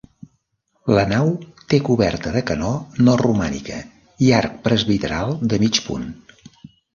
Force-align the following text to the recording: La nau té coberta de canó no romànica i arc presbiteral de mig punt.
La 0.97 1.01
nau 1.09 1.27
té 1.73 1.79
coberta 1.89 2.33
de 2.35 2.41
canó 2.51 2.71
no 3.09 3.15
romànica 3.23 3.77
i 4.29 4.33
arc 4.39 4.57
presbiteral 4.69 5.37
de 5.53 5.61
mig 5.67 5.81
punt. 5.91 6.11